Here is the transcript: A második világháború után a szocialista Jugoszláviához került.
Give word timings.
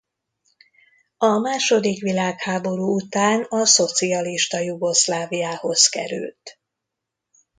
A 1.17 1.37
második 1.39 2.01
világháború 2.01 2.95
után 2.95 3.43
a 3.49 3.65
szocialista 3.65 4.59
Jugoszláviához 4.59 5.85
került. 5.87 6.59